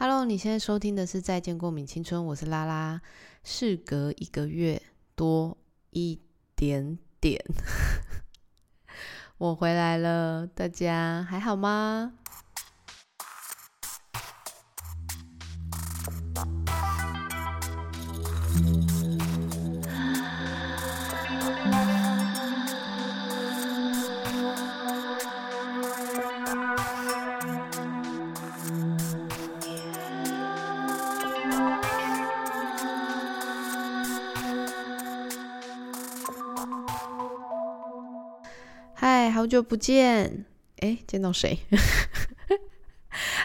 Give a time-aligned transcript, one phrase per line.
[0.00, 3.02] Hello，你现在收听的是《再见过敏青春》，我是拉拉。
[3.42, 4.80] 事隔一个月
[5.16, 5.58] 多
[5.90, 6.20] 一
[6.54, 7.44] 点点，
[9.38, 12.12] 我回来了，大家还好吗？
[39.48, 40.44] 久不见！
[40.80, 41.58] 哎，见到谁？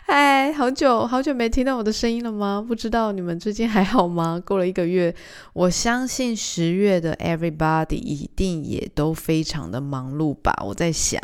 [0.06, 2.64] 嗨，好久好久没听到我的声音了吗？
[2.68, 4.40] 不知道你们最近还好吗？
[4.46, 5.16] 过了一个月，
[5.54, 10.54] 我相信十月的 everybody 一定也都非常的忙碌吧。
[10.64, 11.20] 我在想，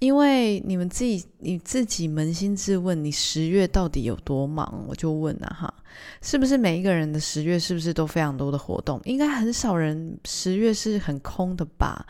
[0.00, 4.84] 因为你们自己你自己扪心自问，你十月到底有多忙？
[4.86, 5.74] 我就问啊哈，
[6.20, 9.00] 是不是每一个人的十月是不是都非常多的活动？
[9.04, 12.04] 应该很少人十月是很空的吧？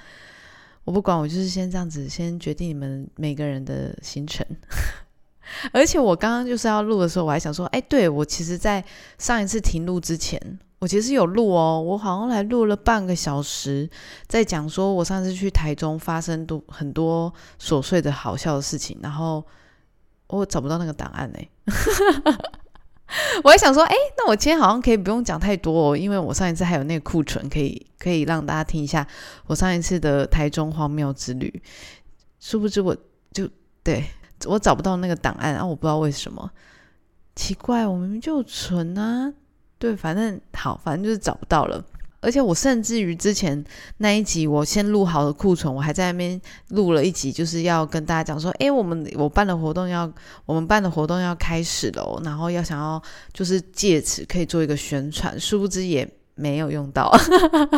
[0.89, 4.47] 我不管，我就是先这样子，先决定你们每个人的行程。
[5.70, 8.83] 而且我刚刚就是要录的时候，我还想说，哎，对我其实，在
[9.19, 10.41] 上一次停录之前，
[10.78, 13.86] 我其实有录哦，我好像来录了半个小时，
[14.27, 19.44] 在讲说我上次去台中发生多很多琐碎的好笑的事情，然后
[20.28, 21.48] 我找不到那个档案哎。
[23.42, 29.06] 我还想说，哎，那我今天好像可以不用讲太多哦，因为我上一次还有那个库存，可以可以让大家听一下
[29.46, 31.62] 我上一次的台中荒谬之旅。
[32.38, 32.96] 殊不知，我
[33.32, 33.48] 就
[33.82, 34.04] 对
[34.44, 36.50] 我找不到那个档案啊，我不知道为什么，
[37.34, 39.32] 奇怪，我明明就存啊。
[39.78, 41.84] 对，反正好，反正就是找不到了。
[42.20, 43.64] 而且我甚至于之前
[43.98, 50.10] 那一集，我先录好的库存，我还在那边录了一集，就是要跟大家讲说，哎，我们我办的活动要，
[50.44, 53.00] 我们办的活动要开始了，然后要想要
[53.33, 57.10] 就是借此可以做一个宣传，殊不知也没有用到。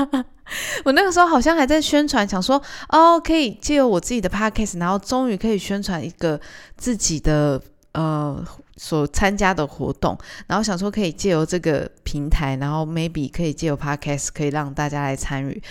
[0.84, 6.40] 我那个时候好像还在宣传，想说哦，可以借由我自己的 podcast，然后终于可以宣传一个
[6.76, 7.60] 自己的。
[7.92, 8.40] 呃，
[8.82, 15.62] 所参加的活动，然后想说可以借由这个平台，然后 maybe 可以借由 podcast 可以让大家来参与。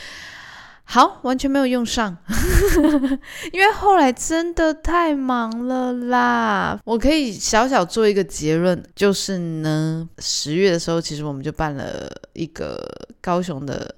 [0.84, 2.16] 好，完全没有用上，
[3.52, 6.80] 因为后来真的太忙了啦。
[6.86, 12.80] 我可以小小做一个结论，就是呢，十月的时候，其实我们就办了一个
[13.19, 13.96] 高雄的，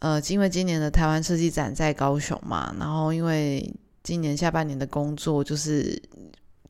[0.00, 6.02] 呃，因为今年的台湾设计展在高雄嘛，然后因为今年下半年的工作就是。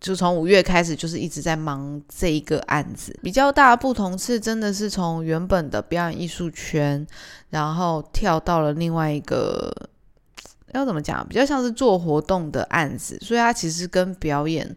[0.00, 3.18] 就从五月开始，就是一直在忙这一个案子。
[3.22, 7.06] 比较大不同是，真的是从原本的表演艺术圈，
[7.50, 9.72] 然后跳到了另外一个，
[10.72, 11.26] 要怎么讲？
[11.28, 14.76] 比较像是做活动的案子，所以它其实跟表演，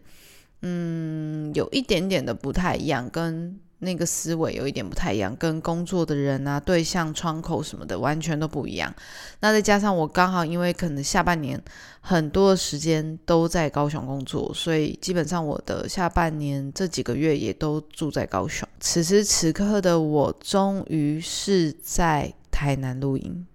[0.62, 3.58] 嗯，有一点点的不太一样，跟。
[3.82, 8.94] 那个思维有一点不太一样，跟工作的人啊、对象、窗口什么的完全都不一样。
[9.40, 11.60] 那再加上我刚好因为可能下半年
[12.00, 18.68] 很多的时间都在高雄工作，所以基本上我的下半年这几个月也都住在高雄。
[18.78, 23.46] 此时此刻的我，终于是在台南录音。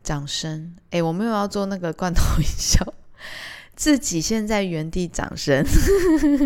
[0.00, 0.74] 掌声！
[0.90, 2.94] 诶，我没有要做那个罐头音效。
[3.78, 5.64] 自己现在原地掌声，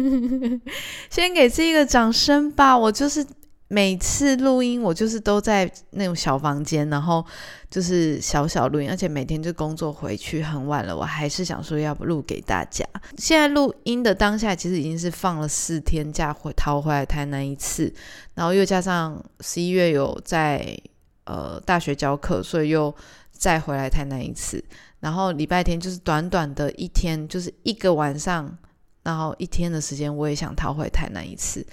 [1.08, 2.76] 先给自己一个掌声吧。
[2.76, 3.26] 我就是
[3.68, 7.24] 每次录音，我就是都在那种小房间，然后
[7.70, 12.84] 就是小小录音，而且每天就工作回去很晚了，我还是想说要录给大家。
[13.16, 17.90] 现在录音的当下，其实已经是放了四天假回逃回来台南一次，
[18.34, 20.78] 然后又加上十一月有在
[21.24, 22.94] 呃大学教课，所以又
[23.30, 24.62] 再回来台南一次。
[25.02, 28.56] 然后礼拜天就是短短的一天，就是一个晚上，
[29.02, 31.66] 然后一天的时间，我也想逃回台南一次。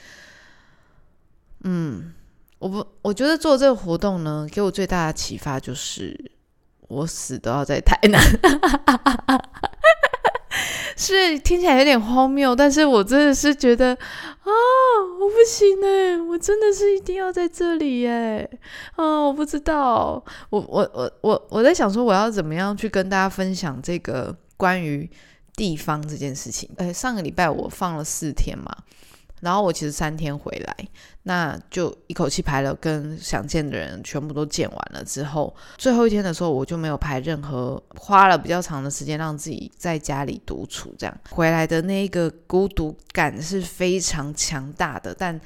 [1.64, 2.12] 嗯，
[2.58, 6.32] 我不，我觉得做这个活动呢，给我最大的启发就是，
[6.88, 8.20] 我死都要在台南。
[10.96, 14.50] 是听起来有点荒谬，但是我真的是觉得啊，
[15.20, 18.48] 我不行哎，我真的是一定要在这里哎，
[18.96, 25.10] 啊，我不知道，我我我我我在想说我要怎么样去跟大家分享这个关于
[25.56, 26.70] 地方这件事情。
[26.78, 28.76] 哎，上个礼拜我放了四天嘛。
[29.42, 30.76] 然后我其实三天回来，
[31.24, 45.40] 那就一口气排了跟想见的人全部都见完了之后，最后一天的时候我就没有排任何，花了比较长的时间让自己在家里独处，这样回来的那个孤独感是非常强大的，但。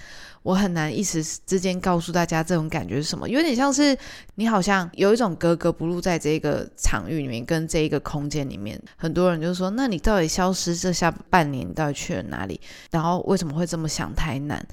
[0.44, 3.98] 我很难一时之间告诉大家这种感觉是什么，有点像是
[4.36, 8.80] 你好像有一种格格不入在这个场域里面，跟这一个空间里面。
[8.98, 12.60] 很多人就说：“那你到底消失这下半年，你到底去了哪里？
[12.92, 14.64] 然后为什么会这么想太难？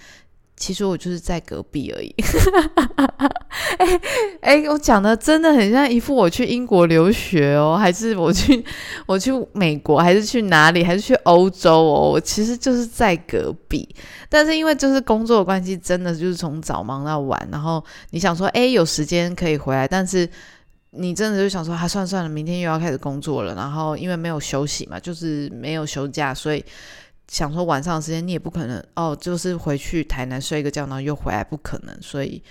[0.60, 2.14] 其实我就是在隔壁而已。
[3.78, 4.00] 哎
[4.42, 8.62] 哎，我讲的真的很像一副我去英国留学哦，还是我去
[9.06, 12.10] 我去美国，还是去哪里，还是去欧洲哦？
[12.12, 13.88] 我其实就是在隔壁，
[14.28, 17.48] 但是因为就是工作的关系，真的就是从早忙到晚。
[17.50, 20.28] 然后你想说，哎，有时间可以回来，但是
[20.90, 23.54] 你真的就想说，还算算了，明天又要开始工作了。
[23.54, 26.62] 然后因为没有休息嘛，就是没有休假，所以。
[27.30, 31.96] 想说晚上的时间你也不可能哦，就是回去台南睡一个觉，然后又回来，不可能。
[32.02, 32.42] 所以，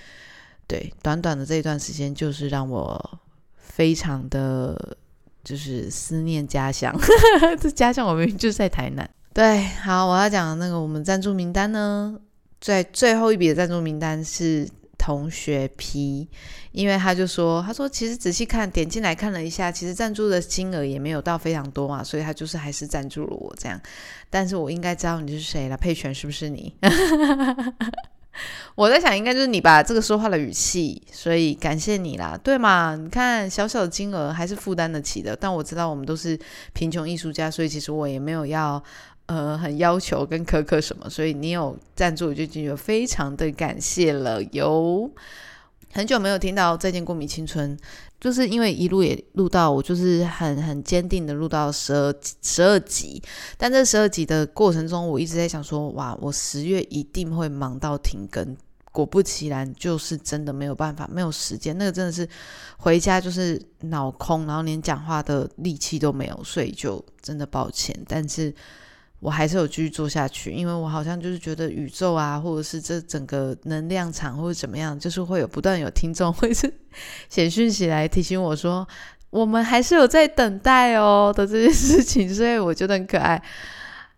[0.68, 3.20] 对短短的这一段时间，就是让我
[3.58, 4.98] 非常的
[5.44, 6.98] 就是思念家乡。
[7.60, 9.08] 这家乡我明明就在台南。
[9.34, 12.18] 对，好，我要讲那个我们赞助名单呢，
[12.62, 14.66] 在最后一笔的赞助名单是。
[15.00, 16.28] 同学批，
[16.74, 23.80] 因为他就说，他说其实仔细看点进来看了一下，其实赞助的金额也没有到非常多嘛，所以他就是还是赞助了我这样。
[24.30, 26.75] 但是我应该知道你是谁了，佩璇是不是你？
[28.75, 32.95] 我在想应该就是你吧，这个说话的语气，所以感谢你啦，对嘛？
[32.95, 36.40] 你看小小的金额还是负担得起的，但我知道我们都是
[36.74, 38.84] 贫穷艺术家，所以其实我也没有要。
[39.30, 44.42] 呃，很要求跟苛刻什么，所以你有赞助，我就觉得非常的感谢了。
[44.54, 45.08] 哟
[45.94, 47.78] 很久没有听到《再见过米青春》，
[48.20, 53.22] 就是因为一路也录到，我就是很很坚定的录到十二十二集。
[53.56, 58.58] 但这十二集的过程中，我一直在想说，哇，我十月一定会忙到停更。
[58.92, 61.78] 果不其然，就是真的没有办法，没有时间。
[61.78, 62.28] 那个真的是
[62.80, 67.96] 回家就是脑空，然后连讲话的力气都没有，所以就真的抱歉。
[68.08, 68.52] 但是。
[69.19, 76.74] 我还是有继续做下去，因为我好像就是觉得宇宙啊，或者是这整个能量场或者怎么样，就是会有不断有听众会是
[77.27, 78.88] 显讯息来提醒我说，
[79.30, 83.42] 我们还是有在等待哦的这件事情，所以我觉得很可爱。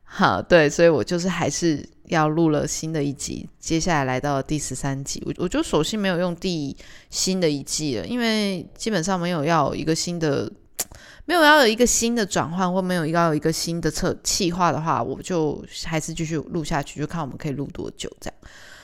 [0.04, 6.78] 好，对，所以我就是还是要录了新的一集，接下来来到第十三集，我我就索性没有用第
[7.10, 10.52] 新的一季了，因为基本上没有要一个新的。
[11.32, 18.38] 没有要有一个新的转换，或没有要有一个新的策计划的话，我就还是继续录下去，就看我们可以录多久这样。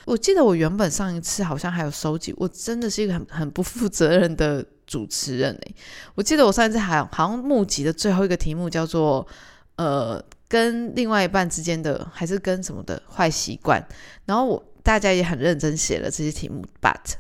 [0.06, 5.76] 我记得我原本上一次好像还有收集，我真的是一个很很不负责任的主持人诶。
[6.16, 9.28] 我记得我上一次还好像募集的最后一个题目叫做
[9.76, 13.86] 呃跟另外一半之间的还是跟什么的坏习惯，
[14.24, 17.16] 然后我大家也很认真写了这些题目，but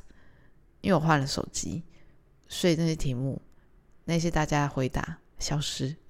[0.79, 1.83] 因为我换了手机，
[2.47, 3.41] 所以那些题目。
[4.07, 5.95] 那些大家的回答消失，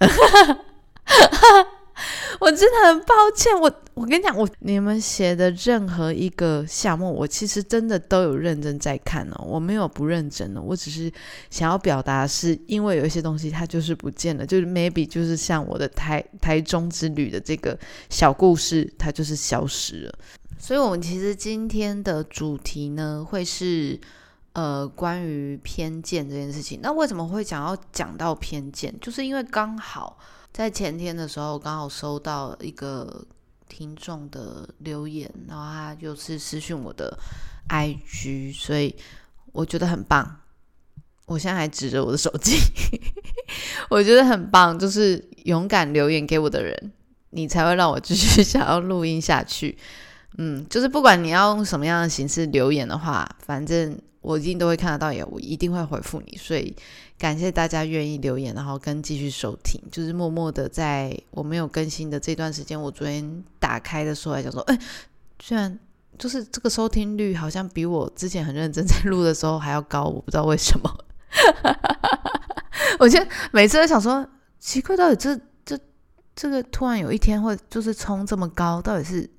[2.40, 3.60] 我真的很抱歉。
[3.60, 11.12] 我我跟你讲，我你们写的任何一个项目，我其实真的都有认真在看哦，我没有不认真的，我只是
[11.50, 17.78] 想要表达，是因为有一些东西它就是不见了，就是 maybe 就是像我的台台中之旅的这个
[18.12, 20.14] 小故事，它就是消失了。
[20.60, 24.00] 所以，我们其实今天的主题呢，会是。
[24.58, 28.92] 呃，关于偏见这件事情，那为什么会想要讲到偏见？
[29.00, 30.18] 就是因为刚好
[30.52, 33.24] 在前天的时候，刚好收到一个
[33.70, 37.16] 听众的留言，然后他就是私讯我的
[37.70, 38.96] IG，所以
[39.52, 40.40] 我觉得很棒。
[41.28, 42.58] 我现在还指着我的手机，
[43.92, 46.92] 我觉得很棒，就是勇敢留言给我的人，
[47.30, 49.78] 你才会让我继续 想要录音下去。
[50.40, 53.96] 嗯，就是不管你要用什么样的形式留言的话，反正。
[54.22, 56.76] 我一定都会看得到，也我一定会回复你，所以
[57.18, 59.82] 感谢大家愿意留言，然后跟继续收听。
[59.92, 64.78] 就是默默的在我没有更新的这段时间，我昨天打开的时候还想说，哎，
[65.40, 65.80] 虽然
[66.18, 71.06] 就是这个收听率好像比我之前很认真在录的时候还要高，我不知道为什么。
[73.00, 74.28] 我觉得每次都想说，
[74.60, 75.80] 奇怪，到底这这
[76.36, 79.30] 这个突然有一天会就是冲这么高，到底是？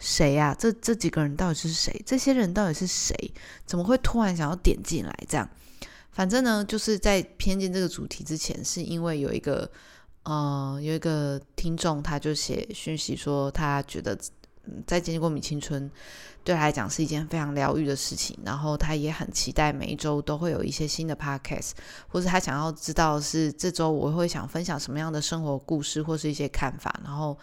[0.00, 0.56] 谁呀？
[0.58, 2.02] 这这几个人到底是谁？
[2.06, 3.14] 这些人到底是谁？
[3.66, 5.14] 怎么会突然想要点进来？
[5.28, 5.46] 这样，
[6.10, 9.70] 反正呢，就是在偏见这个主题之前，是因为有一个
[10.22, 14.18] 呃，有一个听众，他就写讯息说，他觉得
[14.86, 15.90] 在经历过米青春
[16.42, 21.72] 对他来讲是一件非常疗愈的事情，然后他也很期待每一周都会有一些新的 podcast，
[22.08, 27.36] 或者他想要知道是这周我会想分享什么样的生活故事或是一些看法，然后。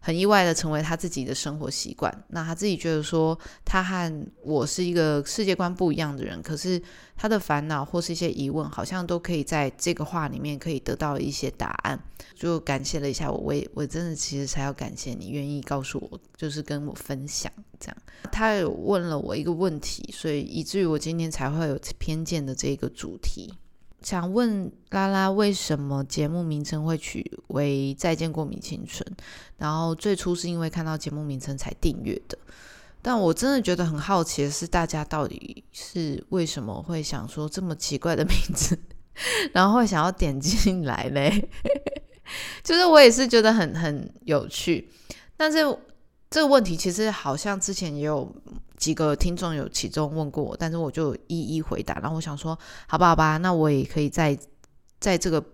[0.00, 2.12] 很意外的成为他自己的生活习惯。
[2.28, 6.80] 那他自己觉得说，他和我是一个世界观不一样的人，可是
[7.16, 11.98] 他的烦恼或是一些疑问，好像都可以在这个话里面可以得到一些答案。
[12.34, 17.96] 就感谢了一下我，我也我真的其实才要感谢你愿意告诉我，就是跟我分享这样。
[18.32, 23.52] 他有问了我一个问题，所以以至于我今天才会有偏见的这个主题。
[24.02, 29.06] 想问拉拉，为什么节目名称会取为《再见过敏青春》？
[29.58, 32.38] 然后最初是因为看到节目名称才订阅的。
[33.02, 38.78] 但我真的觉得很好奇的是，大家到底是为什么会想说这么奇怪的名字，
[39.52, 41.48] 然后会想要点进来嘞？
[42.62, 44.88] 就是我也是觉得很很有趣，
[45.36, 45.58] 但是
[46.30, 48.32] 这个问题其实好像之前也有
[48.76, 51.98] 几个听众有其中问过我，但是我就一一回答。
[51.98, 52.56] 然后我想说，
[52.86, 54.38] 好吧，好吧，那我也可以在
[55.00, 55.44] 在这个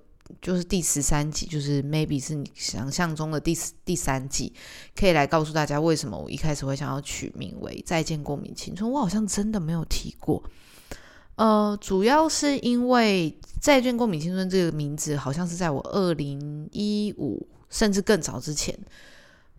[0.42, 3.56] 就是第十三集，就是 maybe 是你想象中的第
[3.86, 4.52] 第三季，
[4.94, 8.88] 可以来告诉大家为什么我一开始会想要取名为《再见过敏青春》。
[8.92, 10.42] 我好像真的没有提过。
[11.36, 18.78] 呃，主要是因为《再见过敏青春》这个名字，好像是在我二零一五甚至更早之前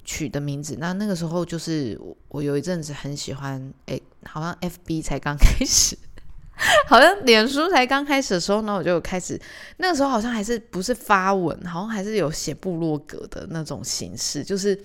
[0.08, 0.76] 取的名字。
[0.80, 1.96] 那那个时候就是
[2.30, 5.96] 我有一阵子很喜欢，哎，好像 FB 才刚开始，
[6.90, 9.40] 好像脸书才刚开始的时候，呢我就开始。
[9.78, 14.82] 那个时候好像还是不是发文，好像还是有写部落格的那种形式，就是。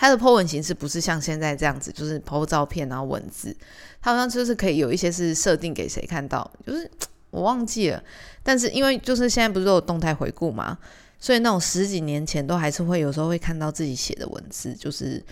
[0.00, 3.52] 它的 po 文形式不是像现在这样子，就是 po 照片然后文字，
[4.00, 6.88] 它好像就是可以有一些是设定给谁看到，就是
[7.30, 8.00] 我忘记了。
[8.44, 10.78] 但是因为就是现在不是都有动态回顾嘛，
[11.18, 15.24] 所以那种十几年前都还是会有时候会看到自己写的文字，就是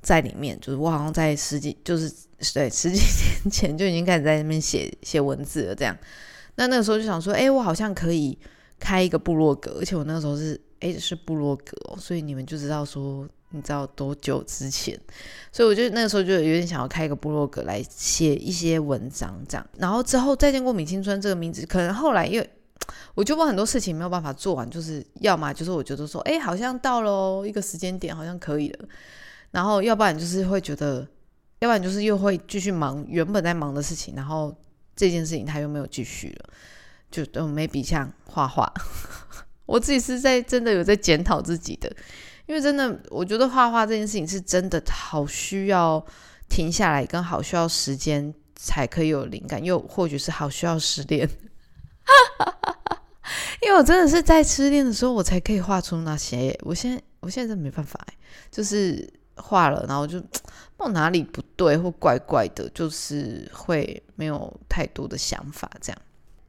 [0.00, 2.12] 在里面，就是我好像在十几，就是
[2.54, 5.74] 对 十几年前就已经开始在那边写写文字了。
[5.74, 5.96] 这样，
[6.56, 8.38] 那那个时候就想说，哎，我好像可以
[8.78, 13.28] 开一个部落格，而且我那个时候是哎是部落格，哦所以你们就知道说。
[13.54, 14.98] 你知道多久之前？
[15.52, 19.66] 所以我就那个时候就有点想要开一个部落格来写一些文章，这样。
[19.76, 22.50] 然后之后再见过米青春这个名字，可能后来因为
[23.14, 28.88] 我就问很多事情没有办法做完，就是要么就是我觉得说，哎，好像到了一个时间点，好像可以了。
[29.50, 31.06] 然后要不然就是会觉得，
[31.58, 34.54] 要不然就是又会继续忙原本在忙的事情，然后
[34.96, 36.48] 这件事情他又没有继续了，
[37.10, 38.72] 就都没比像画画。
[39.66, 41.90] 我自己是在真的有在检讨自己的。
[42.46, 46.04] 因为真的，我觉得画画这件事情是真的好需要
[46.48, 51.26] 停下来，跟好需要时间才可以有灵感，又或许是好需要失恋。
[53.62, 56.58] 因为我真的是在失恋的时候，我才可以画出那些。
[56.62, 57.98] 我现在我现在真的没办法，
[58.50, 60.20] 就是画了，然后就
[60.76, 65.70] 不哪里不对或怪怪的，就是会没有太多的想法。
[65.80, 65.98] 这样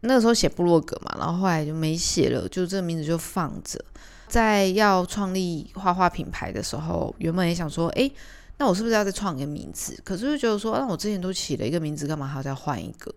[0.01, 3.83] 那个时候写部落格嘛，然后后来就没写了，就这个名字就放着。
[4.27, 8.09] 在要创立画画品牌的时候，原本也想说，哎，
[8.57, 9.95] 那我是不是要再创一个名字？
[10.03, 13.13] 可是就觉得说，那我之前都起了一个名字，干嘛还要再换一个？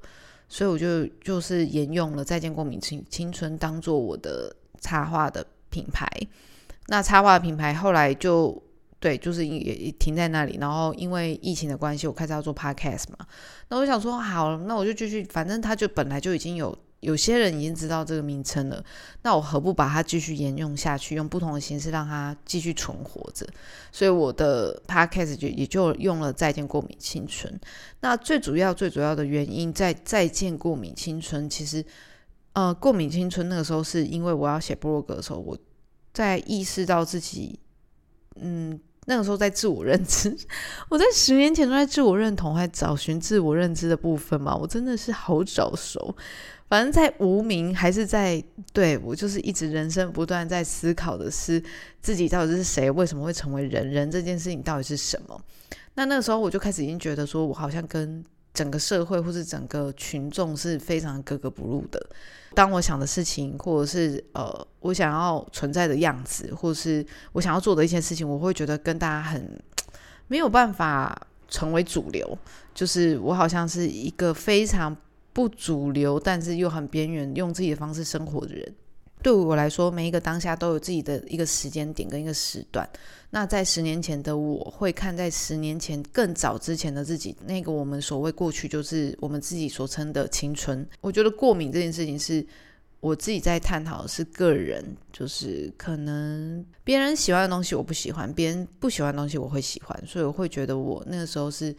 [0.49, 6.09] 所以我就就是沿用了“再见过敏青青春”当做我的插画的品牌。
[6.88, 8.62] 那插画的品牌后来就
[9.00, 10.59] 对，就是也停在那里。
[10.61, 13.26] 然后因为疫情的关系，我开始要做 podcast 嘛。
[13.69, 16.76] 那我想说，好，那我就继续，反正他就本来就已经有。
[17.00, 18.83] 有些人已经知道这个名称了，
[19.23, 23.47] 那我何不把它继续沿用下去，用不同的形式让它继续存活着？
[23.93, 27.61] 所以我的 podcast 就也就用了“再见过敏青春”。
[28.00, 31.85] 那最主要、最主要的原因，在“再见过敏青春”，其实，
[32.55, 35.57] 呃，过敏青春那个时候是因为我要写部落格的时候，我
[36.12, 37.61] 在意识到自己，
[38.41, 40.35] 嗯，那个时候在自我认知，
[40.88, 46.17] 我在十年前都在自我认同，还找寻自我认知的部分嘛，我真的是好早熟。
[46.68, 48.42] 反正，在无名还是在
[48.73, 51.62] 对我，就是一直人生不断在思考的是
[52.02, 55.40] 自己到底是谁，为什么会成为人，人这件事情到底是什么？
[55.94, 62.04] 那那个时候我就开始已经觉得说，我好像跟整个社会或是整个群众是非常格格不入的。
[62.52, 69.56] 当我想的事情，或者是呃，我想要存在的样子，或是我想要做的一些事情，我会觉得跟大家很
[70.26, 71.16] 没有办法
[71.49, 72.37] 成为主流。
[72.75, 74.96] 就是我好像是一个非常。
[75.37, 78.75] 不主流，但是又很边缘，用自己的方式生活的人，
[79.23, 82.88] 对我来说，每一个当下都有自己的一个时间点跟一个时段。
[83.28, 90.88] 那在十年前的我，会看在十年前更早之前的自己，那个我们所谓过去，就是我们自己所称的青春。
[91.02, 92.43] 我觉得过敏这件事情，是
[93.00, 101.76] 我自己在探讨的是个人，就是可能别人喜欢的东西我不喜欢，别人不喜欢的东西我会喜欢，所以我会觉得我那个时候是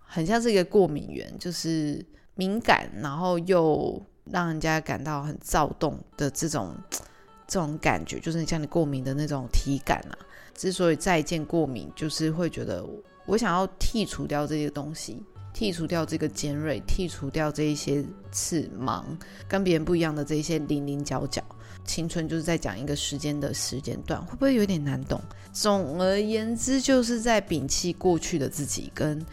[0.00, 2.04] 很像是一个过敏源，就是。
[2.34, 6.74] 敏感，然后又让人家感到很躁动的这种
[7.46, 10.18] 这种感觉，就是像你过敏的那种体感啊。
[10.54, 12.84] 之所以再见过敏，就是会觉得
[13.26, 15.22] 我想要剔除掉这些东西，
[15.54, 19.04] 剔除掉这个尖锐，剔除掉这一些刺芒，
[19.48, 21.42] 跟别人不一样的这一些零零角角。
[21.84, 25.20] 青春就是在讲一个时间的时间段，会不会有点难懂？
[25.52, 29.24] 总而言之，就是在摒弃过去的自己，跟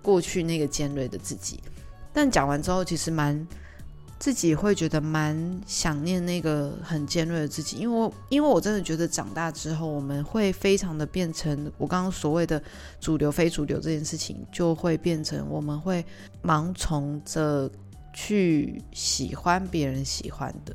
[0.00, 1.60] 过去那个尖锐的自己。
[2.12, 3.46] 但讲完之后，其实蛮
[4.18, 12.60] 自己会觉得蛮想念那个很尖锐的自己，因为我因为我真的觉得长大之后，我们会非常的变成我刚刚所谓的
[13.00, 16.04] 主流非主流这件事情，就会变成我们会
[16.42, 17.70] 盲从着
[18.12, 20.74] 去喜欢别人喜欢的。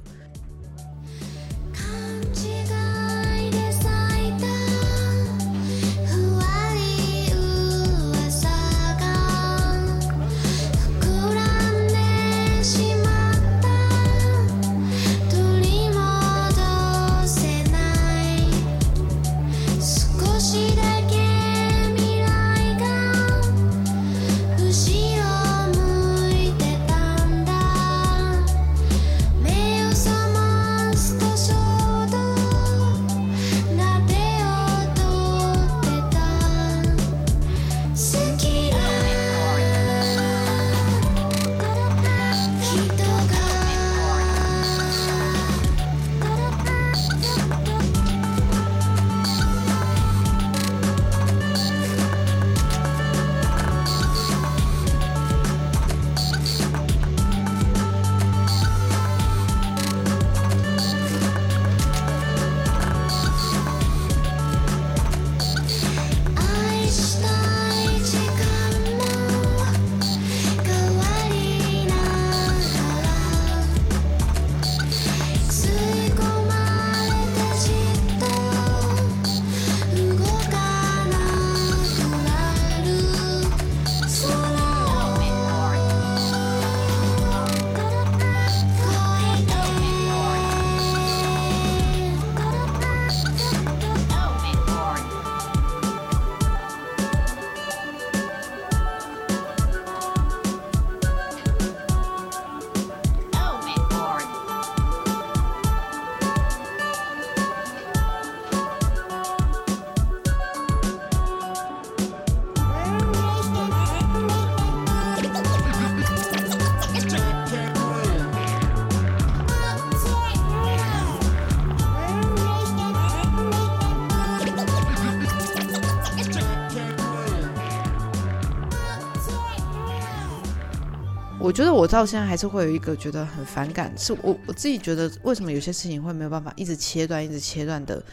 [131.54, 138.04] 觉得我到现在还是会有一个觉得很反感，是我我自己觉得为什么有些事情会没有办法一直切断、一直切断的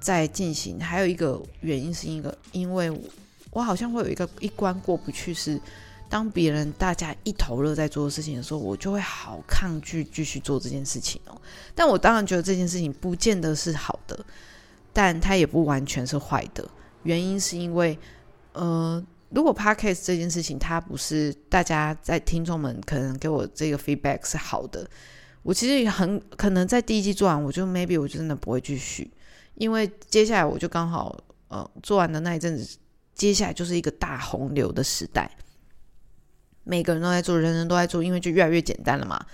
[0.00, 0.80] 在进行。
[0.80, 2.90] 还有一个原因是一个，因为
[3.50, 5.60] 我好像会有一个一关过不去，是
[6.08, 11.38] 当别人大家一头热在做的事情的时候，我就会好抗拒继续做这件事情哦。
[11.74, 14.18] 但我当然觉得这件事情不见得是好的，
[14.92, 16.66] 但它也不完全是坏的。
[17.02, 17.98] 原因是因为，
[18.54, 19.04] 呃。
[19.34, 24.86] 如果 podcast 这件事情，它不是大家在听众们可能给我这个 feedback 是好的，
[25.42, 29.10] 我其实很可能在第一季做完，我就 maybe 我就真的不会继续，
[29.54, 31.18] 因为接下来我就刚好
[31.48, 32.76] 呃做完的那一阵子，
[33.14, 35.30] 接下来就是一个大洪流的时代，
[36.64, 39.24] 每个人都在做，人人都在做，因为就越来越简单了嘛。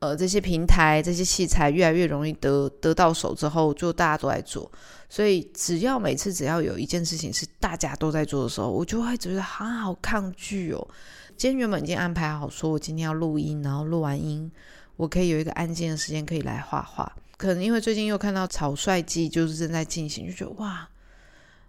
[0.00, 4.70] 呃，这些平台、这些器材越来越容易得得到手之后，就大家都在做。
[5.10, 10.88] 所以，只要每次只要有一件事情是大家都在做的时候，我就会觉得好好抗拒哦。
[11.36, 14.50] 今天原本已经安排好，说我今天要录音，然后录完音，
[14.96, 17.12] 我可以有一个安静的时间可以来画画。
[17.36, 20.88] 可能因为最近又看到草率季就是正在进行，就觉得哇，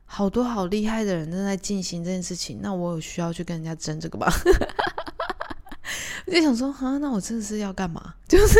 [0.05, 4.27] 好多好厉害的人正在进行这件事情，那我有需要去跟人家争这个吗？
[6.27, 8.13] 就想说啊，那我真的是要干嘛？
[8.27, 8.57] 就是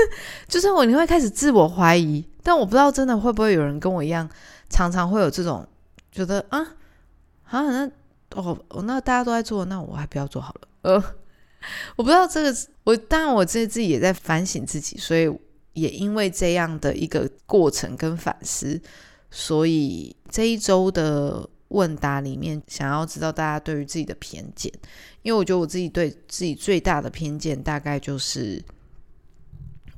[0.48, 4.30] 就是我，你会开始自我怀疑，但我不知道真的会不会有人跟我一样，
[4.70, 5.68] 常常会有这种
[6.12, 6.60] 觉得啊
[7.46, 7.86] 啊，那
[8.36, 10.68] 哦哦，那大家都在做，那我还不要做好了。
[10.82, 11.04] 呃，
[11.96, 15.32] 我不知道这个，我当然我自己自己也在反省自己，所以
[15.74, 18.82] 也因为这样的一个过程跟反思，
[19.30, 21.50] 所以这一周的。
[21.72, 24.72] 问答里面想要知道大家对于自己的偏见，
[25.22, 28.64] 因为我觉得我自己对自己最大的偏见大概就是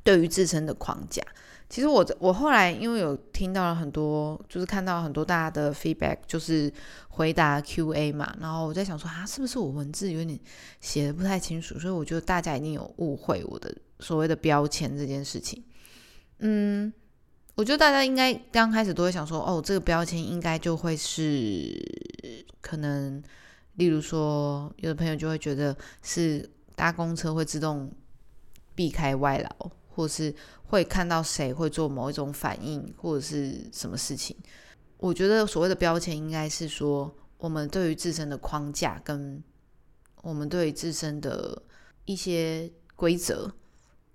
[0.04, 1.24] 对于自身的框架。
[1.70, 6.72] 其实我我后来因为有听到了很多，就是看到很多大家的 feedback，就是
[7.10, 10.40] 回答 Q&A 嘛，然后我在想说啊，是不是我文字有点
[10.80, 11.80] 写的不太清楚？
[11.80, 15.64] 所以我觉得大家一定有误会我的所谓的标签这件事情。
[16.40, 16.94] 嗯。
[17.56, 21.80] 我觉得大家应该刚开始都会想说，哦，这个标签应该就会是
[22.62, 23.22] 可能，
[23.76, 27.92] 例如说，有的朋友就会觉得是搭公车会自动
[28.74, 30.34] 避开外劳，或是
[30.66, 34.36] 会看到谁会做某一种反应，或者是什么事情。
[34.98, 39.44] 我觉得所谓的标签应该是说，我们对于自身的框架跟
[40.24, 41.62] 我们对于自身的
[42.06, 43.54] 一些规则。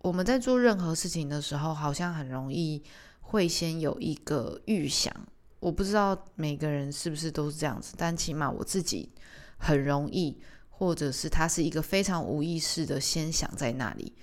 [0.00, 2.82] 我们在做任何事情的时候，好像很容易
[3.28, 5.14] 会先有一个预想。
[5.60, 9.10] 我不知道每个人是不是都是这样子，但起码我自己
[9.58, 10.38] 很容易，
[10.70, 14.14] 或者是他是一个非常无意识的先想在那里。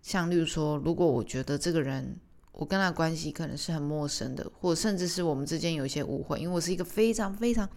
[0.00, 2.18] 像例如说，如果我觉得这个人，
[2.50, 7.68] 我跟他关系可能是很陌生的，或甚至是我们之间有一些误会，因为我是一个非常非常。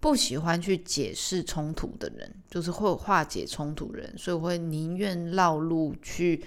[0.00, 6.40] 不喜欢去解释冲突的人，就是会化解冲突的人，所以我会宁愿绕路去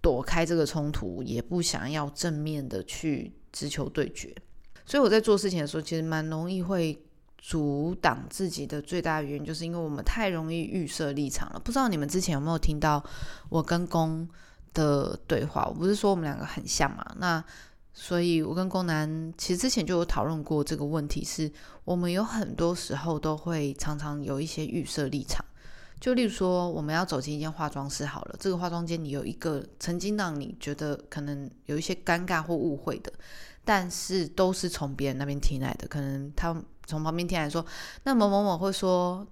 [0.00, 4.34] 躲开这个冲突，也不想要正面的去直球对决。
[4.84, 6.98] 所以我在做事情的时候，其实蛮容易会
[7.36, 11.58] 阻挡自己的最大原因，就是因为我们太容易预设立场了。
[11.58, 13.04] 不知道你们之前有没有听到
[13.48, 14.28] 我跟公
[14.72, 15.66] 的对话？
[15.66, 17.04] 我不是说我们两个很像嘛？
[17.18, 17.44] 那。
[18.00, 21.50] 所以，我跟宫南其实之前就有讨论过这个问题，是
[21.84, 25.44] 我们有很多时候都会常常有一些预设立场。
[26.00, 33.12] 就例如说，我们要走进一间化妆室，好了，这个化妆间里有一个曾经让你觉得可能有一些尴尬或误会的，
[33.64, 36.54] 但是都是从别人那边听来的，可能他
[36.86, 37.64] 从旁边听来说，
[38.04, 39.26] 那某某某会说。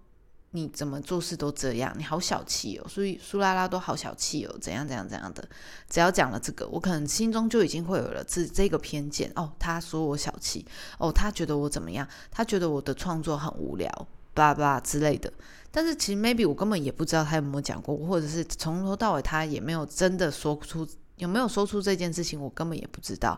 [0.53, 5.47] 你怎么做事都这样，你好小气哦，所以苏拉拉都好小气哦，怎样怎样怎样的。
[5.91, 9.53] 只要讲了这个，我可能心中就已经会有了这这个偏见哦。
[9.59, 10.65] 他说我小气
[10.99, 12.09] 哦，他觉得我怎么样？
[12.31, 15.33] 他觉得我的创作很无聊，巴拉之类的。
[15.73, 23.37] 但是其实 maybe 我根本也不知道他有没有讲过，或者是从头到尾他也没有真的说出有没有说出这件事情，我根本也不知道。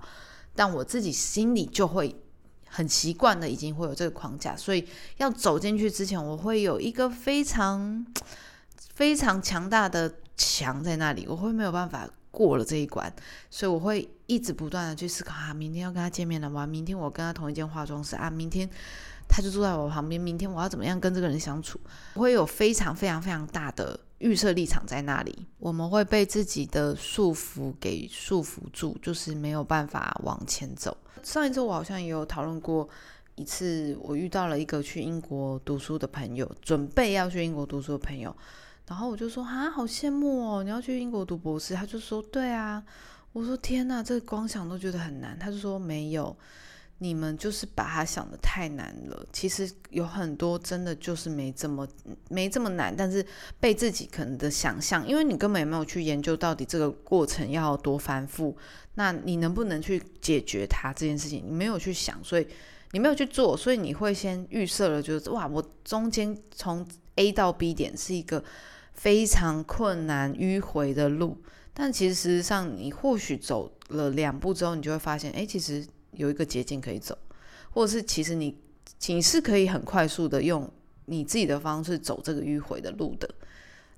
[0.55, 2.15] 但我自己心里就会。
[2.71, 8.05] 很习惯的，已经会有这个框架，所以要走进去之前，我会有一个非常
[8.93, 13.11] 非常强大的墙在那里，我会没有办法过了这一关，
[13.49, 16.67] 所以我会一直不断的去思考啊，明天要跟他见面了吗？
[16.67, 18.69] 明天我跟他同一间化妆室啊，明天
[19.29, 21.79] 他就住在我旁边，明天我要怎么样跟这个人相处？
[22.15, 30.97] 我会有非常非常非常大的预设立场在那里，我们会被自己的束缚给束缚住，就是没有办法往前走。
[31.23, 32.89] 上一次我好像也有讨论过
[33.37, 38.35] 一次，我遇到了一个去英国读书的朋友，准备要去英国读书的朋友，
[38.87, 41.75] 然后我就说啊，好羡慕哦，你要去英国读博士？
[41.75, 42.83] 他就说对啊，
[43.33, 45.39] 我说天哪，这光想都觉得很难。
[45.39, 46.35] 他就说没有。
[47.01, 51.87] 你们就是把它想的太难了，其实有很多真的就是没这么
[52.29, 53.25] 没这么难，但是
[53.61, 58.57] 被自己可能的想象，因为你根本也没有去研究到底这个过程要多繁复，
[58.97, 62.45] 那你能不能去解决它这件事情，你没有去想，所以
[62.91, 66.85] 你没有去做，所以你会先预设了，就是哇，我中间从
[67.15, 68.43] A 到 B 点是一个
[68.95, 71.39] 非常困难迂回的路，
[71.73, 75.87] 但其实事实上你或许走了两步之后，你就会发现，哎，其实。
[76.19, 77.17] 有一个捷径可以走，
[77.71, 78.55] 或者是其实你
[79.07, 80.69] 你是可以很快速的用
[81.07, 83.33] 你自己的方式走这个迂回的路的。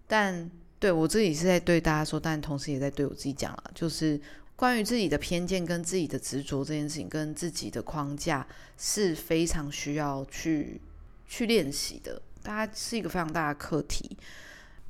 [0.07, 4.21] 但对我自己是在对大家说，但同时也在对我自己讲了，就是
[4.55, 10.79] 关于自己的偏见跟自己的执着这件事情，跟自己的框架是非常需要去
[11.27, 12.21] 去练习的。
[12.43, 14.17] 大家是一个非常大的课题。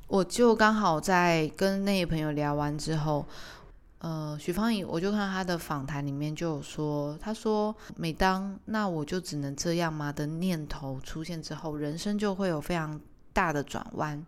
[0.07, 3.25] 我就刚好在跟那些朋友聊完之后。
[4.01, 10.11] 呃，许芳颖，我就看他的访谈里面就有说，他说，每当那我就只能这样吗？
[10.11, 12.99] 的念头出现之后，人生就会有非常
[13.31, 14.25] 大的转弯，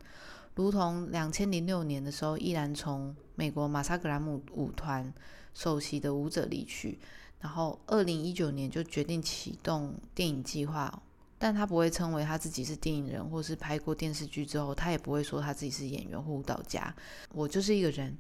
[0.53, 5.12] 如同两千零六年的时候，依然从美国马萨格兰姆舞团
[5.55, 6.99] 首席的舞者离去，
[7.39, 11.01] 然后二零一九年就决定启动电影计划，
[11.39, 16.95] 但他不会称为他自己是电影人，或是拍过电视剧之后，他也不会说他自己是演员或舞蹈家，
[17.31, 18.15] 我就是一个人。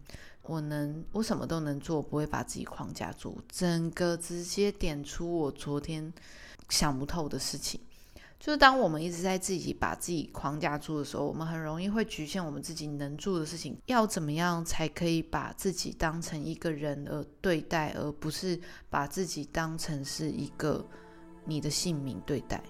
[0.45, 3.41] 我能，我什么都能做，不会把自己框架住。
[3.47, 6.11] 整个直接点出我昨天
[6.67, 7.79] 想不透的事情，
[8.39, 13.77] 就是当我们一直在自己把自己框架住的时候，我们很容易会局限我们自己能做的事情。
[13.85, 20.85] 要怎么样才可以把自己当成一个人而对待，而不是把自己当成是一个
[21.45, 22.61] 你的姓名对待？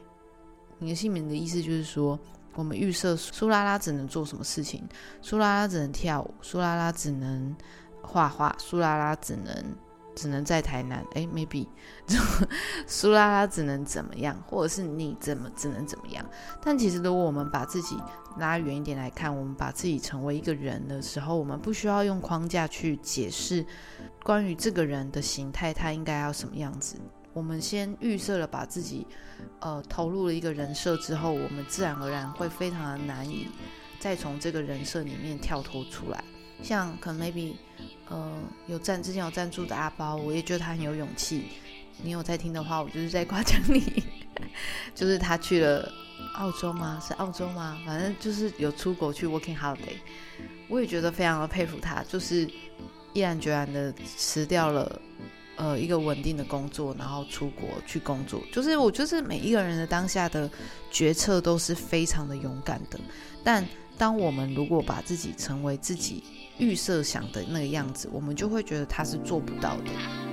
[0.77, 2.19] 你的姓名的意思就是说。
[2.55, 4.83] 我们预设苏拉拉只能做什么事情？
[5.21, 7.55] 苏拉拉只能跳舞，苏拉拉只能
[8.01, 9.75] 画画，苏拉拉只能
[10.15, 11.03] 只能在台南。
[11.15, 11.67] 哎，maybe，
[12.85, 14.39] 苏拉拉只能怎么样？
[14.47, 16.23] 或者是你怎么只能怎么样？
[16.61, 17.97] 但其实，如果我们把自己
[18.37, 23.65] 拉远一点来看，我们把自己成为一个人的时候，我们不需要用框架去解释
[24.23, 26.97] 关于这个人的形态，他应该要什么样子。
[27.33, 29.05] 我们先预设了把自己，
[29.59, 33.47] 呃，投入了一个人设之后，我们自然而然会非常的难以
[33.99, 36.23] 再从这个人设里面跳脱出来。
[36.61, 37.55] 像可能 maybe，
[38.07, 38.31] 呃，
[38.67, 41.45] 有赞之前有赞助的阿包，我也觉得他很有勇气。
[42.01, 44.03] 你有在听的话，我就是在夸奖你。
[44.95, 45.91] 就是他去了
[46.35, 46.99] 澳洲吗？
[47.05, 47.79] 是澳洲吗？
[47.85, 49.97] 反正就是有出国去 working holiday，
[50.69, 52.47] 我也觉得非常的佩服他，就是
[53.13, 55.01] 毅然决然的辞掉了
[55.55, 58.41] 呃一个稳定的工作，然后出国去工作。
[58.51, 60.49] 就是我觉得每一个人的当下的
[60.91, 62.99] 决策都是非常的勇敢的，
[63.43, 63.65] 但
[63.97, 66.23] 当我们如果把自己成为自己
[66.57, 70.32] 预设想的那个样子，我们就会觉得他是做不到的。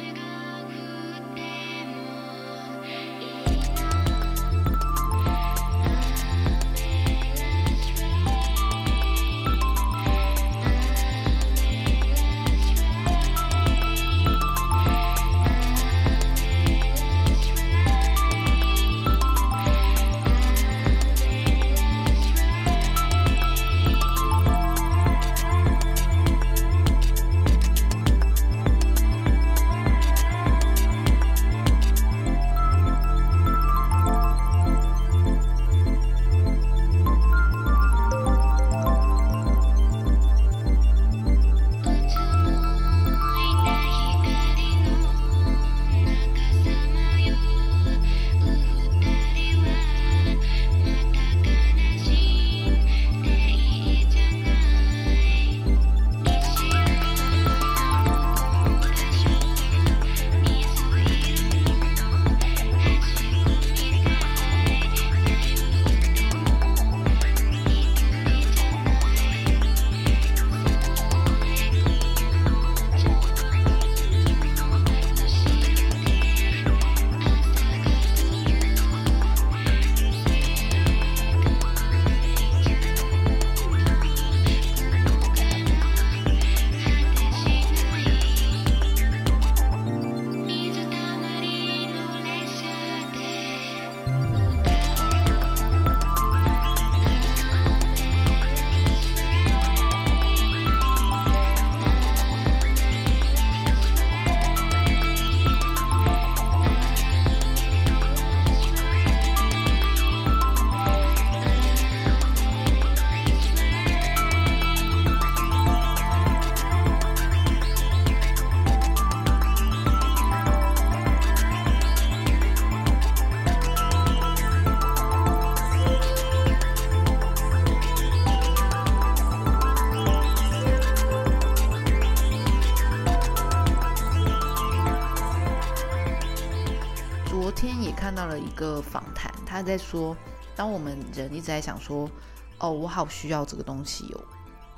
[139.60, 140.16] 他在说，
[140.56, 142.10] 当我们人一直在想说，
[142.58, 144.20] 哦，我好需要这个东西哦，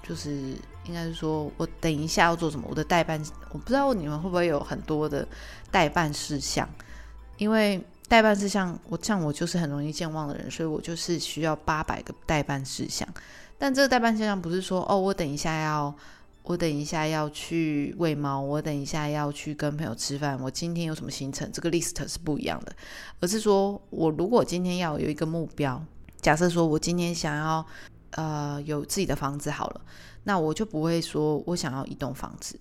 [0.03, 5.27] 就是应该是说我等一下要做什么，我的代办，我不知道你们会不会有很多的
[5.71, 6.68] 代办事项，
[7.38, 13.09] 因为代办事项，我像我就是很容易健忘的人，所以我就是需要八百个代办事项，
[13.57, 15.95] 但这个代办事项不是说，哦，我等一下要。
[16.42, 21.48] 我等一下要去喂猫，我等一下要去跟朋友吃饭，我今天有什么行程？
[21.52, 22.74] 这个 list 是不一样的，
[23.20, 25.81] 而是说我如果今天要有一个目标，
[26.20, 27.64] 假设说我今天想要
[28.11, 29.81] 呃有自己的房子好了，
[30.24, 32.59] 那我就不会说我想要一栋房子，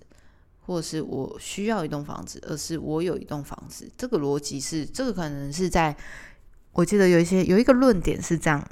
[0.60, 3.90] 或者是我需要一栋房子，而是我有一栋房子。
[3.98, 5.96] 这个逻辑是这个可能是在
[6.70, 8.64] 我记得有一些有一个论点是这样，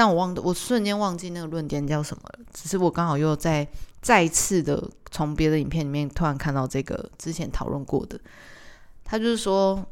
[0.00, 3.68] 但我忘我瞬间忘记那个论点叫什么了，只是我刚好又在。
[4.02, 8.18] 再次的从别的影片里面突然看到这个之前讨论过的，
[9.04, 9.84] 他就是说，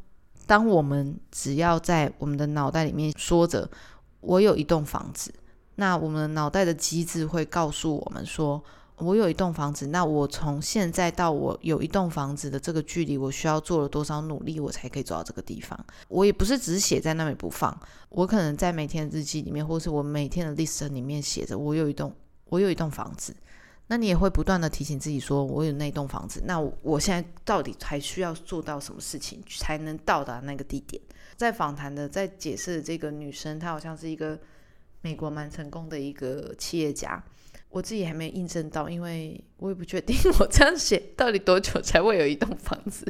[0.46, 3.70] 当我们只要在我们的脑袋里面说着
[4.22, 5.30] “我有一栋房子”，
[5.76, 8.64] 那我们脑袋的机制会告诉我们说
[9.00, 22.12] ：“我有一栋房子，那我从现在到我有一栋房子的这个距离，我需要做了多少努力，我才可以走到这个地方？”我也不是只是写在那里不放，我可能在每天的日记里面，或是我每天的 list 里面写着“我有一栋，
[22.46, 23.34] 我有一栋房子”。
[23.90, 31.00] 那你也会不断的提醒自己说，我有那栋房子，那我现在到底还需要做到什么事情才能到达那个地点？
[31.36, 34.38] 在访谈的在解释的这个女生，她好像是一个
[35.00, 37.22] 美国蛮成功的一个企业家，
[37.70, 43.04] 我自己还没印证到，因为我也不确定我这样写到底多久才会有一栋房子。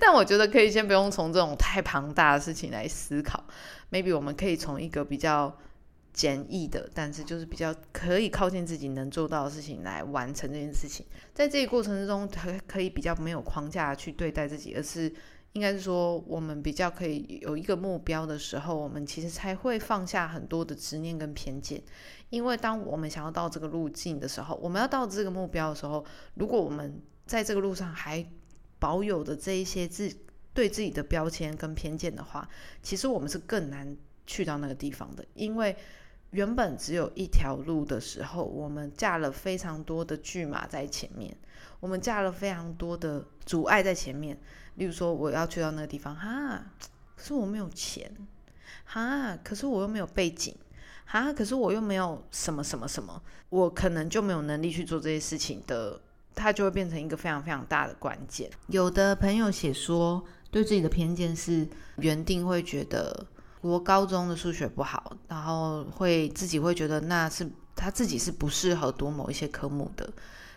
[0.00, 3.44] 但我觉得可以先不用从这种太庞大的事情来思考
[3.90, 5.56] ，maybe 我们可以从一个比较。
[6.12, 11.06] 简易的，但是就是比较可以靠近自己能做到的事情来完成这件事情。
[11.32, 15.10] 在这个过程之中，可可以比较没有框架去对待自己，而是
[15.52, 21.82] 应该是说，我们比较可以有一个目标的时候，我们其实才会放下很多的执念跟偏见。
[22.28, 28.24] 因为当我们想要到这个路径的时候，我们要到这个目标的时候，如果我们在这个路上还
[28.78, 30.14] 保有的这一些自
[30.52, 32.48] 对自己的标签跟偏见的话，
[32.82, 33.96] 其实我们是更难。
[34.26, 35.74] 去到那个地方的，因为
[36.30, 41.36] 原本只有一条路的时候，我们架了非常多的巨马在前面，
[41.80, 44.38] 我们架了非常多的阻碍在前面。
[44.80, 46.64] 例如说，我要去到那个地方，哈，
[47.14, 48.10] 可是我没有钱，
[48.86, 50.56] 哈，可是我又没有背景，
[51.04, 56.00] 哈，可是我又没有什么什么什么，我可能就没有能力去做这些事情的，
[56.34, 58.50] 它就会变成一个非常非常大的关键。
[58.68, 63.26] 有的朋友写说，对自己的偏见是原定会觉得。
[63.62, 70.10] 我高中的数学不好，然后会自己会觉得那是他自己是不适合读某一些科目的，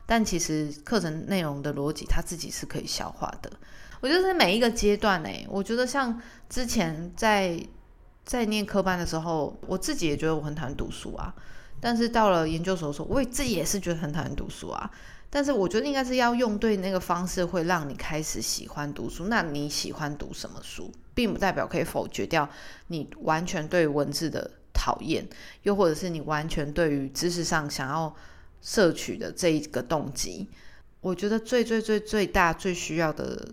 [0.06, 3.52] 但其实课程内容的逻辑他自己是可以消化的。
[4.04, 7.58] 我觉得是每一个阶段呢，我觉得像之前在
[8.26, 11.34] 在念科班的时候，我自己也觉得我很讨厌读书啊，
[11.80, 14.92] 但是到了研究所的时候，我也自己也是觉得很讨厌读书啊。
[15.30, 19.28] 但是我觉得应该是要用对那个方式，会让你开始喜欢读书。
[19.30, 22.50] 那你喜欢读什么书，并不代表可以否决掉
[22.88, 25.26] 你完全对文字的讨厌，
[25.62, 28.13] 又或者是你完全对于知识上想要
[28.62, 30.50] 摄取的这一个动机。
[31.00, 33.46] 我觉得最最最最大最需要的、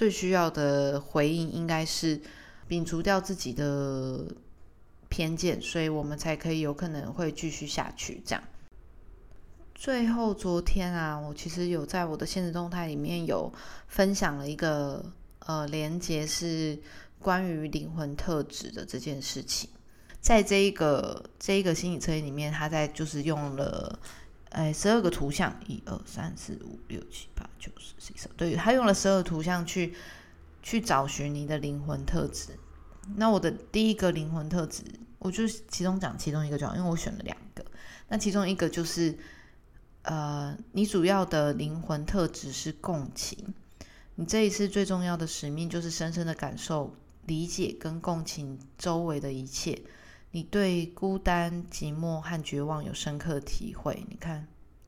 [0.00, 2.18] 最需要的回应，应该是
[2.66, 4.24] 摒除掉自己的
[5.10, 8.42] 偏见，所以我们才可以有可能会继续下去这样。
[9.74, 13.52] 最后，昨天啊，我其实有在我的现实动态里面有
[13.88, 15.04] 分享了一个
[15.40, 16.80] 呃连接，是
[17.18, 19.68] 关于灵魂特质的这件事情。
[20.18, 23.98] 在这一个这一个心理测验里面，他在就是用了
[24.50, 29.94] 哎十二个图像，一二三四五六七八九十十一十二，对他用了十二图像去
[30.62, 32.58] 去找寻你的灵魂特质。
[33.16, 34.84] 那我的第一个灵魂特质，
[35.18, 37.64] 我就其中讲其中一个就好，因为我选了两个。
[38.08, 39.18] 那其中一个就是。
[40.02, 43.52] 呃，你主要的灵魂特质是共情。
[44.14, 49.78] 你这一次最重要的使命就是深深的感受、理解跟共情周围的一切。
[50.32, 54.04] 你对孤单、寂寞和绝望有深刻体会。
[54.08, 54.46] 你看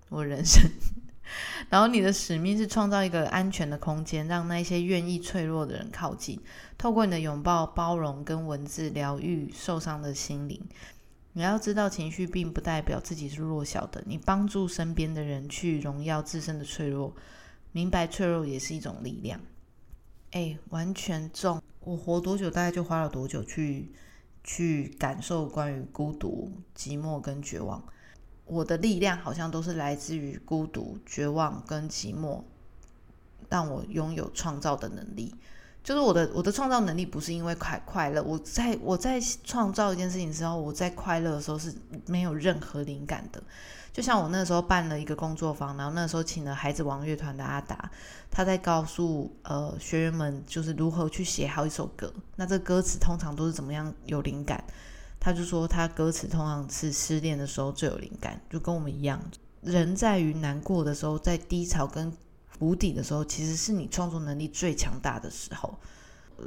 [0.08, 0.62] 我人生，
[1.68, 6.40] 然后你的使命是创造一个安全的空间，让那些愿意脆弱的人靠近。
[6.78, 10.60] 透过你的拥抱、包容跟文字疗愈受伤的心灵。
[11.32, 14.02] 你要知道，情绪并不代表自己是弱小的。
[14.06, 17.16] 你帮助身边的人去荣耀自身的脆弱，
[17.72, 19.40] 明白脆弱也是一种力量。
[20.32, 21.62] 哎，完全中！
[21.80, 23.90] 我活多久，大概就花了多久去
[24.44, 27.82] 去感受关于孤独、寂寞跟绝望。
[28.44, 32.42] 我的力量好像都是来自于孤独、绝望跟寂寞，
[33.48, 35.34] 让我拥有创造的能力。
[35.84, 41.74] 就是我的我的创造能力不是因为快快乐，我在我在创造一件事情之后，我在快乐的时候是
[42.06, 43.42] 没有任何灵感的。
[43.92, 47.90] 就像我那时候办了一个工作坊，然后那时候请了孩子王乐团的阿达，
[48.30, 52.12] 他在告诉呃学员们就是如何去写好一首歌。
[52.36, 54.64] 那这歌词通常都是怎么样有灵感？
[55.20, 59.22] 他就说他歌词通常是失恋的时候最有灵感，就跟我们一样，
[59.60, 62.12] 人在于难过的时候，在低潮跟。
[62.58, 65.76] 谷底的时候，其实是你创作能力最强大的时候。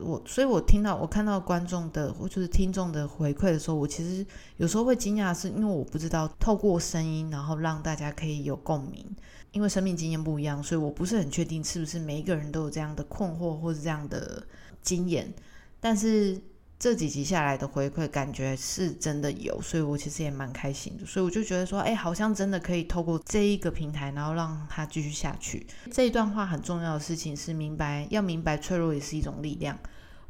[0.01, 4.25] 我，所以我听到我看到观众的或就是听众的回馈的时候，我其实
[4.57, 9.05] 有时候会惊讶，是因为我不知道透过声音，然后让大家可以有共鸣。
[9.51, 14.45] 因为生命经验不一样，所以我不是很确定是不是每一个人都有这样的困惑或者这样的
[14.81, 15.33] 经验，
[15.79, 16.41] 但是。
[16.77, 21.05] 这几集下来的回馈，感觉是真的有，所以我其实也蛮开心的。
[21.05, 25.65] 所以我就觉得说，哎，好像真的可以透过这一个平台，然后让它继续下去。
[25.89, 29.79] 这一段话很重要的事情是，明白要明白脆弱也是一种力量。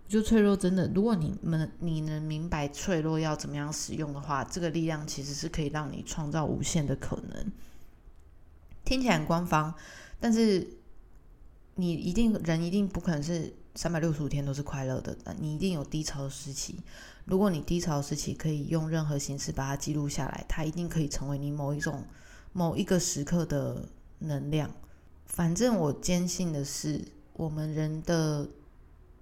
[0.05, 7.51] 我觉得脆弱真的，如果你们你能明白脆弱要怎么样使用的话，这个力量其实是可以让你创造无限的可能。
[8.86, 9.73] 听起来很官方，
[10.19, 10.67] 但是
[11.73, 13.51] 你一定人一定不可能是。
[13.75, 16.79] 三百六十五天都是快乐的，你一定有低潮时期。
[17.25, 22.03] 如果你低潮时期可以用任何形式把它记录下来，它一定可以成为你某一种
[22.53, 24.71] 某一个时刻的能量。
[25.25, 28.47] 反正我坚信的是，我们人的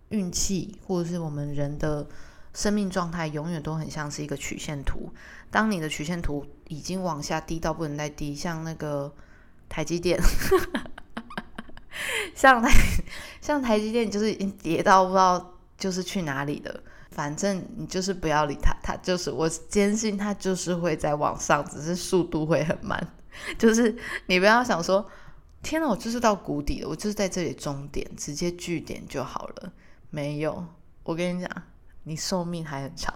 [0.09, 2.07] 运气或者是我们人的
[2.53, 5.11] 生命状态，永远都很像是一个曲线图。
[5.49, 9.11] 当你的曲线图已经往下低到不能再低，像那个
[9.67, 10.21] 台积电。
[12.43, 12.69] 像台
[13.39, 16.83] 像台积电，就是已经跌到不知道就是去哪里了。
[17.09, 23.07] 反正你就是不要理它，它就是我坚信它就是会在往上，只是速度会很慢。
[23.57, 23.95] 就是
[24.25, 25.09] 你不要想说，
[25.61, 29.71] 天哪，我就是到谷底了，我就是在这里终点，直接据点就好了。
[30.09, 30.65] 没有，
[31.03, 31.49] 我跟你讲，
[32.03, 33.15] 你寿命还很长，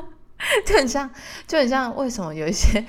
[0.64, 1.10] 就很像，
[1.46, 2.86] 就很像，为什么有一些？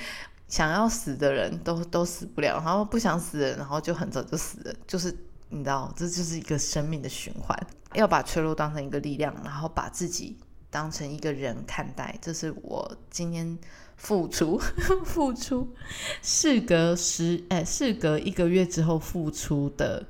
[0.48, 4.74] 想要死的人都都死不了，然后不想死的人，然后就很早就死了。
[4.86, 5.12] 就是
[5.50, 7.58] 你知道，这就是一个生命的循环。
[7.94, 10.38] 要把脆弱当成一个力量，然后把自己
[10.70, 13.58] 当成一个人看待，这是我今天
[13.96, 14.60] 付出
[15.06, 15.74] 付出，
[16.22, 20.06] 事隔十哎，事隔一个月之后付出的，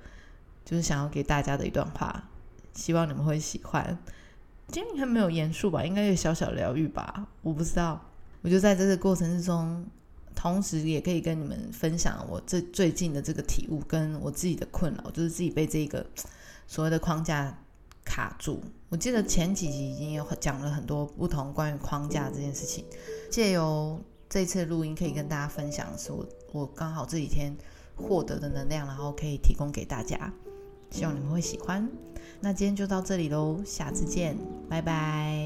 [0.64, 2.30] 就是想要给大家的一段话，
[2.74, 3.98] 希望你们会喜欢。
[4.70, 5.86] 今天还没有严肃吧？
[5.86, 7.28] 应该有小小疗愈吧？
[7.44, 8.04] 我不知道。
[8.42, 9.86] 我就在这个过程之中，
[10.36, 16.06] 同时也可以跟你们分享我这最近的这个体悟，跟我自己的困扰，就是自己被这个
[16.68, 17.58] 所谓的框架
[18.04, 18.62] 卡住。
[18.90, 22.86] 我记得前几集已经有讲了很多不同关于框架这件事情，
[23.32, 27.56] 借由这次录音可以跟大家分享，是我我刚好这几天
[27.96, 30.32] 获得的能量，然后可以提供给大家，
[30.92, 31.90] 希望你们会喜欢。
[32.42, 34.38] 那今天就到这里喽，下次见，
[34.70, 35.42] 拜拜，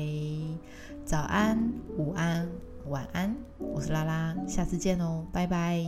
[1.05, 2.49] 早安，午安，
[2.89, 5.79] 晚安，我是拉拉，下次见哦，拜拜。